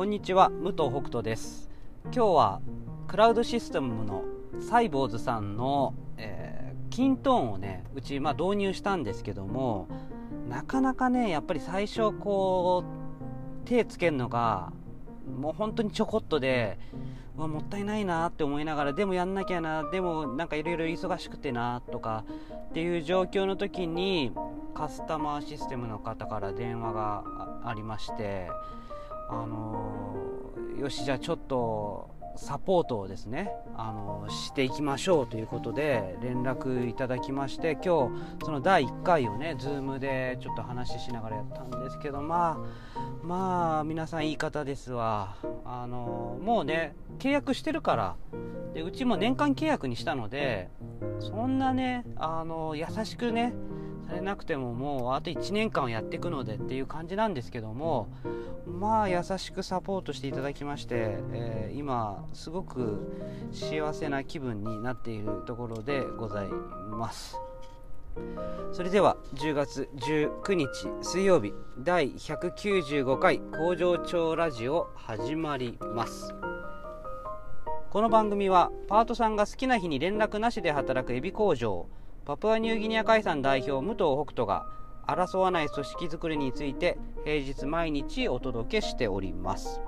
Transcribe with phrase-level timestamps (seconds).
[0.00, 1.68] こんにちは武藤北斗です。
[2.04, 2.62] 今日は
[3.06, 4.24] クラウドシステムの
[4.58, 9.88] サイボーズさんの、えー、キントーンをねうち、まあ、導入したんですけども
[10.48, 12.82] なかなかねやっぱり最初こ
[13.66, 14.72] う手つけるのが
[15.38, 16.78] もう本当にちょこっとで
[17.36, 22.24] わもったいないなって思いながらでもやんなきゃなでもなんかいろいろ忙しくてなとか
[22.70, 24.32] っていう状況の時に
[24.72, 27.22] カスタマーシステムの方から電話が
[27.66, 28.48] ありまして
[29.30, 42.58] あのよしじゃあちょっとサポートをですね、あのしていきましょうということで連絡いただきまして今日その第1回をね Zoom でちょっと話ししながらやったんですけどま
[43.22, 45.36] あまあ皆さんいい方ですわ。
[45.64, 48.16] あのもうね契約してるから
[48.74, 50.70] でうちも年間契約にしたので
[51.18, 53.52] そんなねあの優しくね
[54.10, 58.08] されなくてももうあと1年間はやっていくのでっていう感じなんですけども
[58.66, 62.98] まあ優しくサポートしていただきまして、えー、今すごく
[63.52, 67.38] 幸せな気分になっているところでございます。
[68.72, 70.68] それでは10月19日
[71.00, 76.34] 水曜日第195回工場長ラジオ始まります。
[77.90, 81.86] この番組はパートさんが好きな日に連絡なしで働くエビ工場。
[82.30, 84.64] パプアニューギニア海産代表武藤北斗が
[85.04, 89.80] 争わない組織づくりについて平日毎日お届けしております。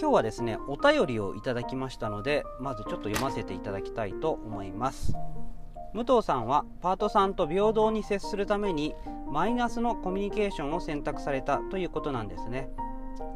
[0.00, 5.16] 今日はですねお便りをいただきましたのでまずちょっと読ませていただきたいと思います。
[5.94, 8.94] 武藤さんはパートさんと平等に接するために
[9.32, 12.68] マイナスのコミュニケーションを選択されたということなんですね。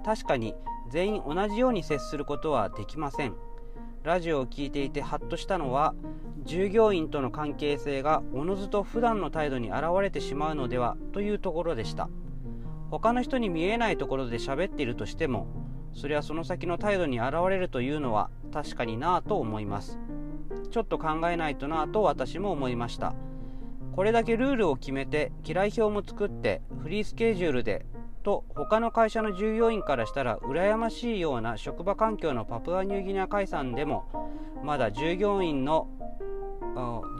[0.04, 0.54] 確かに
[0.92, 3.34] 全員同じように接することはできません。
[4.04, 5.92] ラジオを聴いていてハッとしたのは
[6.48, 12.08] 従業員との関係性がおのずと普段の態度に現れてしまうのではというところでした。
[12.90, 15.46] 他の人に見えないところで喋っているとしても
[15.92, 19.98] それはその先の態度に現れるというのは確かになぁと思います。
[20.70, 23.14] ちょっと考えないとなぁと私も思いました。
[23.92, 27.84] これだけルールを決めて嫌い表も作ってフリースケジュールで
[28.22, 34.30] と他の会社の従業員からしたら羨ましいような職場環境のパプアニューギニア海産でも
[34.64, 35.88] まだ従業員の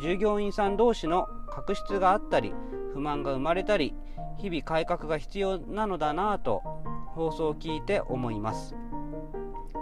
[0.01, 2.55] 従業員さん同士の確執があったり
[2.93, 3.95] 不満が生まれたり
[4.39, 6.63] 日々改革が必要なのだなぁと
[7.15, 8.77] 放送を聞いて思います。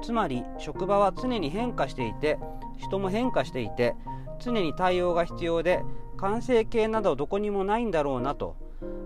[0.03, 2.39] つまり職場は常に変化していて
[2.79, 3.95] 人も変化していて
[4.39, 5.83] 常に対応が必要で
[6.17, 8.57] 完成形などどこにもないんだろうなと。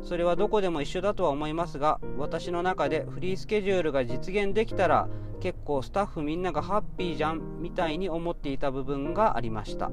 [0.02, 5.08] それはどこでも一緒だとは思いますが私の中でフリースケジュールが実現できたら
[5.40, 9.90] 結構スタッフみんながハッピーじゃんみたいに思っていた部分がありました。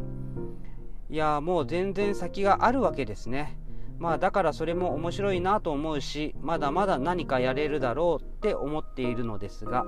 [1.09, 3.57] いやもう全然先があるわけですね。
[3.99, 9.85] まあだからそれも面白いなと思うしまだまだ何かやれるだろうって思っているのですが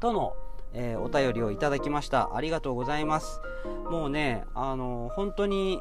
[0.00, 0.34] との、
[0.74, 2.36] えー、お便りをいただきました。
[2.36, 3.40] ありがとうございます。
[3.90, 5.80] もうねあの本当に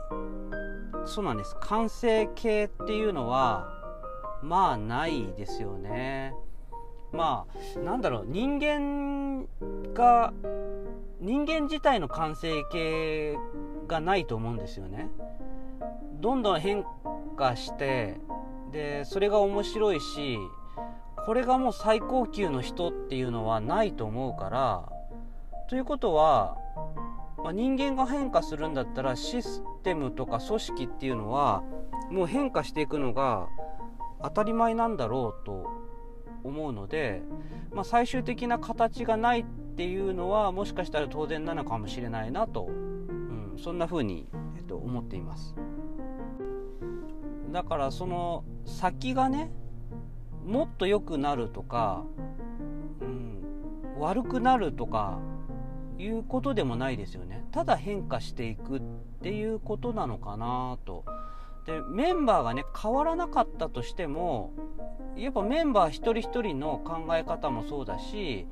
[1.05, 1.55] そうなんです。
[1.59, 3.67] 完成形っていうのは
[4.41, 6.33] まあないですよね。
[7.11, 8.25] まあなんだろう。
[8.27, 9.45] 人間
[9.93, 10.31] が
[11.19, 13.37] 人間自体の完成形
[13.89, 15.09] がないと思うんですよね。
[16.21, 16.85] どんどん変
[17.35, 18.21] 化して
[18.71, 20.37] でそれが面白いし
[21.25, 24.89] これがもう最高級の人っていうのはないと思うから
[25.69, 26.57] ということは
[27.43, 31.63] まあ、人間が変化するんだったらシステムとか組織っていうのは
[32.11, 33.47] もう変化していくのが
[34.21, 35.65] 当たり前なんだろうと
[36.43, 37.21] 思うので、
[37.71, 42.69] まあ、最終的な形がないっていうのはもしかしたら当然なのかもしれないなと、
[43.57, 44.27] そんな風に、
[44.57, 45.55] えっと、思っています。
[47.51, 49.51] だからその先がね
[50.45, 52.03] もっと良くなるとか、
[53.01, 53.43] うん、
[53.99, 55.19] 悪くなるとか
[55.97, 57.45] いうことでもないですよね。
[57.51, 58.81] ただ変化していくっ
[59.21, 61.05] ていうことなのかなと。
[61.65, 64.53] でメンバーがね変わらなかったとしても
[65.15, 68.47] やっぱメンバー一人一人の考え方もそうだし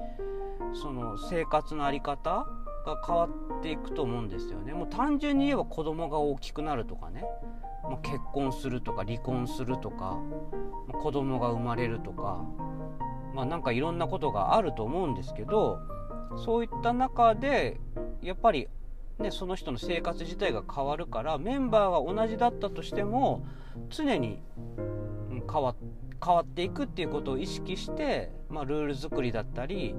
[0.73, 2.45] その生活の在り方
[2.87, 3.27] が変わ
[3.59, 4.73] っていくと思うんですよね。
[4.73, 7.23] もう単純に言えば子供が大きくなるとかね、
[7.83, 10.17] まあ、結婚するとか離婚するとか、
[10.87, 12.45] まあ、子供が生まれるとか。
[13.37, 15.79] まあなんかいろんなことがあると思うんですけど
[16.43, 17.79] そういった中で
[18.23, 18.67] やっぱり、
[19.19, 23.45] ね、その人の生活自体が変わるからメンバーが同じだったとしても
[23.89, 24.41] 常に
[25.53, 25.75] 変わ
[26.41, 29.93] っていくっていうことを意識して、まあ、ルール作りだったり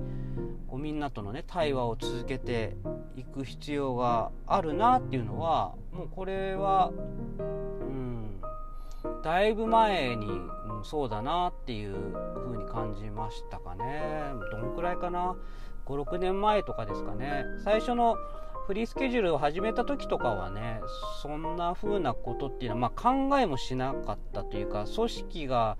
[0.78, 2.76] みんなとのね対話を続けて
[3.16, 6.90] いく必要があるなっていうのはもうこれは
[7.40, 8.40] うん
[9.22, 10.26] だいぶ前に
[10.78, 11.94] うん、そうだなっていう
[12.44, 14.32] 風に感じましたかね。
[14.52, 15.36] どのくらいかな
[15.86, 17.44] ？56年前とかですかね。
[17.64, 18.16] 最初の
[18.66, 20.82] フリースケジュールを始めた時とかはね
[21.22, 25.78] そんな風なことっていうのは、まあ、考えもしなかったというか組織が、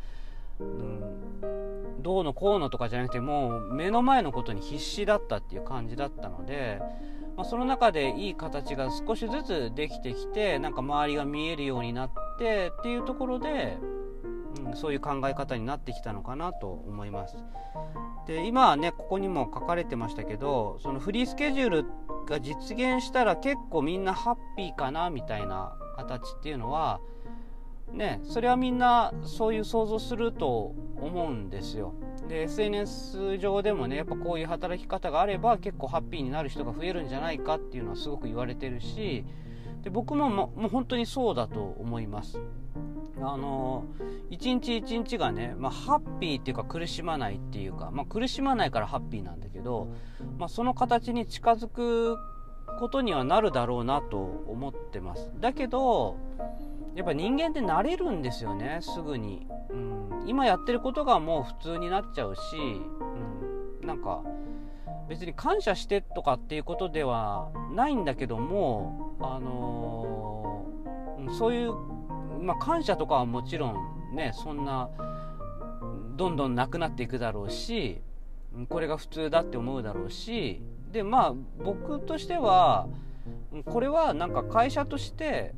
[0.60, 6.80] うん、どうのこうのとかじゃなくてもう目の前のことに必死だったっていう感じだったので、
[7.36, 13.78] まあ、その中でいい形が少しずつできてきてなんか周りが見えるようになってっていうところで、
[14.66, 17.36] うん、そういう考え方になってきたのかなと思います。
[18.26, 21.84] で今はねここにも書かれてましたけどそのフリースケジュール
[22.26, 27.00] が実現したら結構みんなハッピーかなみたいな形っていうのは
[27.92, 31.94] ねそれはみんなそういう想像すると思うんですよ。
[32.28, 39.24] で SNS 上でもねやっぱこういう働き方があれば結構ハッピーになる人が増えるんじゃないかっていうのはすごく言われてるし
[39.82, 42.38] で僕ももう本当にそうだと思います。
[43.20, 43.84] あの
[44.30, 49.88] 一日一日がね、まあ、ハッピーっていうか苦しまないっていうか、まあ、苦しまないからハッピーなんだけど、
[50.38, 52.16] まあ、その形に近づく
[52.78, 55.32] ことにはなるだろうなと思ってます。
[55.40, 56.16] だけど
[56.94, 62.40] やっぱ人間って慣れるんですよねすぐに、うん、今やってることがもう普通になっちゃうし、
[63.80, 64.22] うん、なんか
[65.08, 71.72] 別に感謝してとかっていうことではないんだけどもあのー、そういう
[72.40, 74.88] まあ、感謝とかはもちろんねそんな
[76.16, 78.00] どんどんなくなっていくだろうし
[78.68, 80.62] これが普通だって思うだろうし
[80.92, 82.88] でまあ僕としては
[83.66, 85.54] これはなんか会社として、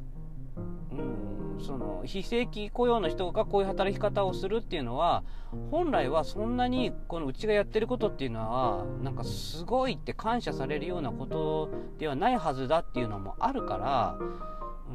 [1.61, 5.23] その非正規雇用の人がこういう働き方をするっていうのは
[5.71, 14.17] 本来はそんなにこのうちがやってることっていうのはなんかすごいって感謝されるようなことではないはずだっていうのもあるから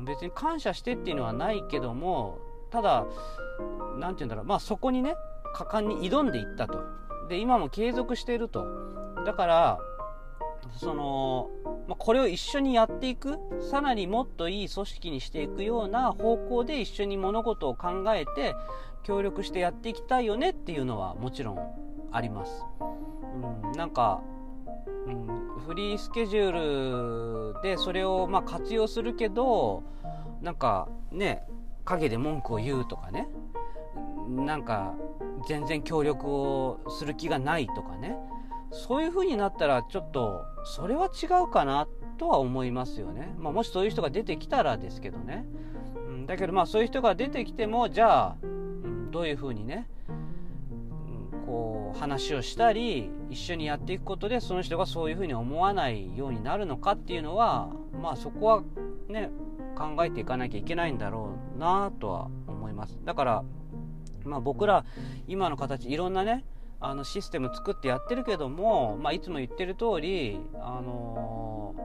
[0.06, 2.40] 別に感謝してっていうのはないけども
[2.72, 3.06] ただ
[3.98, 5.16] 何て言うんだろうまあそこにね
[5.54, 6.84] 果敢に挑んでいったと。
[7.30, 8.68] で今も継続していると。
[9.26, 9.80] だから
[10.72, 11.50] その、
[11.88, 13.38] ま、これを一緒にやっていく
[13.70, 18.56] さらにもっといい組織にしていくような方向で一緒に物事を考えて
[19.04, 21.60] 協力してやっていきたいよねっていうのはもちろん
[22.12, 22.66] あります。
[23.64, 24.22] うん、なんか
[25.08, 29.84] うん、フリースケジュールでそれをま活用するけど
[30.42, 31.44] なんかね
[31.86, 33.28] 陰で文句を言うとかね
[34.28, 34.96] なんか
[35.48, 38.18] 全然協力をする気がないとかね
[38.72, 45.46] そういう風になったらちょっとそれは違うかなとは思いますよね、まあ、もしそういう人が出てきたらですけどね、
[46.08, 57.70] うん、だけどまあそういう人が出てきてもじゃあ、うん、どういう風にねうんこう話をしたり一緒にやっていくことでその人がそういうふうに思わないようになるのかっていうのは
[58.02, 58.64] まあそこは
[59.08, 59.30] ね
[59.76, 62.98] 考えていかなきゃいけないんだろうなとは思います。
[63.04, 63.44] だから
[64.24, 64.86] まあ僕ら
[65.28, 66.46] 今の形いろんなね
[66.80, 71.76] あのシステム作ってやってるけども、まあ、いつも言ってる通り、あの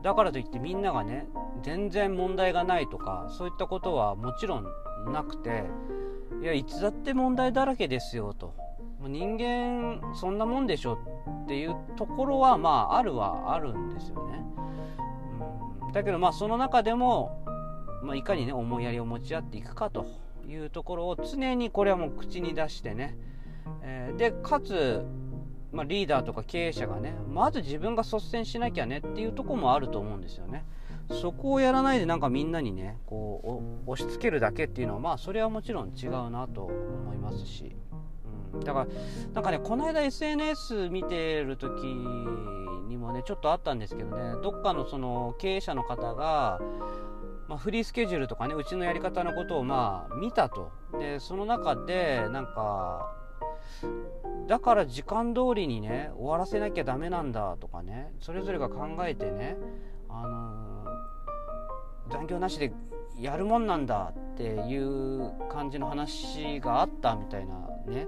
[0.00, 1.26] ー、だからといってみんながね
[1.62, 4.66] 全然問題がないとかそういったことはもちろん
[5.12, 5.64] なくて
[6.42, 8.54] いやいつだって問題だらけですよと
[9.00, 10.98] 人間そんなもんでしょ
[11.44, 14.44] っていうところはまああるはあるんですよね。
[15.92, 17.44] だけどまあその中でも、
[18.02, 20.06] まあ、いかにね思いやりを持ち合っていくかと
[20.46, 23.16] いうところを常にこれはもう口に出してね、
[23.82, 25.04] えー、でかつ、
[25.72, 30.64] まあ、リーダーとか経営者がねまず自分が率先しなきゃねっていうとこもあると思うんですよね。
[31.10, 37.64] そこをやらないでなんかみんなにねこう押し付けるだけっていうのはまあそれはもちろん違うなと思いますし。
[37.64, 37.96] うん
[38.60, 38.86] だから
[39.34, 46.60] なんかねこの間 SNS 見てる時にもねちょっとあったんですけどねどっかのその経営者の方が、
[47.48, 53.15] まあ、フリースケジュールとかねうちのやり方のことをまあ見たとでその中でなんか
[54.46, 59.56] だから時間通りにね終わらせなきゃダメなんだとかねそれぞれが考えてね
[60.08, 62.72] あのー、残業なしで
[63.18, 67.54] やるもんなんだっていう感じの話があったみたいな
[67.86, 68.06] ね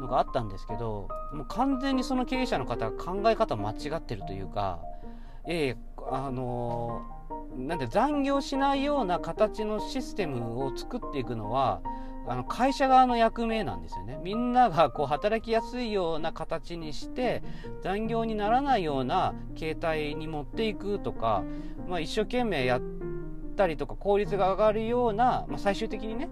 [0.00, 4.80] のがあったんですけどもう完全にその経営者の方が考え方間違ってるというか
[5.46, 5.76] ええ
[6.10, 7.02] あの
[7.56, 11.80] なんで残業しないような形のシステムを作っていくのは
[12.26, 14.18] あの会社側の役目なんですよね。
[14.22, 17.42] みんながこう働きやすいような形にして
[17.82, 21.42] 残業にならないような形態に持っていくとか、
[21.88, 22.82] まあ、一生懸命やっ
[23.56, 26.28] たりとか効率が上がるような、まあ、最終的にね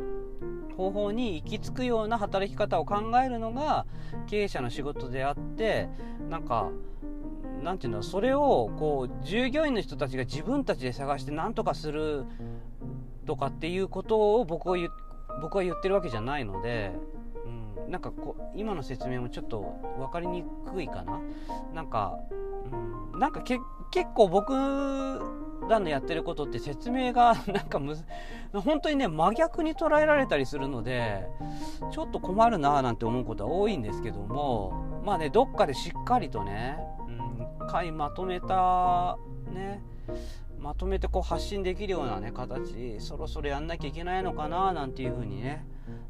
[0.77, 3.85] 方法に行き着くような働き方を考えるのが
[4.27, 5.89] 経営者の仕事であって
[6.31, 6.71] なんか
[7.63, 12.25] なんていうのそれをこう従業員の人たちが自分たちで探して何とかする
[13.27, 14.77] とかっていうことを僕を
[15.41, 16.93] 僕は言ってるわけじゃないので、
[17.85, 19.61] うん、なんかこう今の説明もちょっと
[19.99, 21.21] 分かりにくいかな？
[21.75, 22.19] なんか、
[23.13, 23.61] うん、なんか結
[24.15, 24.53] 構僕
[25.69, 27.97] らのやってることって説明が なんかむ
[28.53, 31.29] 本当にね真逆に捉えられたりするので
[31.91, 34.73] ちょっと困るなーなんて思うことは多いんですけども
[35.05, 36.79] まあねどっかでしっかりとね、
[37.61, 39.17] うん、回まとめた
[39.53, 39.83] ね
[40.61, 45.65] まとめてこう発信できるようなね形そろそろやんなきゃいけないのかななんていうふうにね、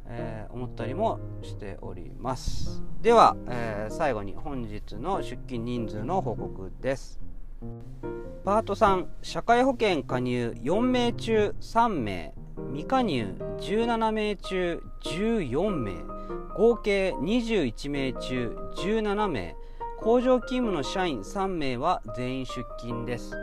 [0.07, 2.83] えー、思ったりもしております。
[3.00, 7.21] では、えー、最後に本日の出勤人数の報告です。
[8.45, 12.35] パート3社会保険加入4名中3名。
[12.73, 15.92] 未加入17名中14名。
[16.57, 19.57] 合計21名中17名。
[20.00, 23.37] 工場勤務の社員3名は全員出勤です。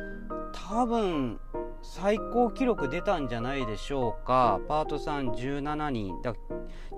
[0.70, 1.40] 多分
[1.82, 4.60] 最高記録出たんじゃないでしょうか。
[4.68, 6.34] パート3 17人だ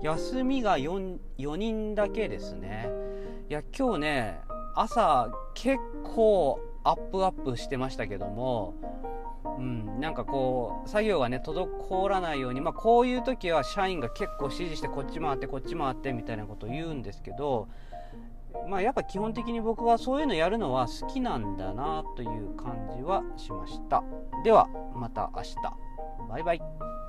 [0.02, 2.88] 休みが 4, 4人だけですね。
[3.48, 4.40] いや今日ね
[4.74, 8.74] 朝結構アップアップしてましたけども。
[9.56, 17.68] うん、なんかこう作業がね滞らないように、まあ、こういう時は社員が結構指示してこっち回ってこっち回ってみたいなことを言うんですけど。
[18.70, 24.04] まあ、やっぱ基本的に僕はそういうのやるのは好きなんだなという感じはしました。
[24.44, 25.56] ではまた明日。
[26.28, 26.99] バイバイ。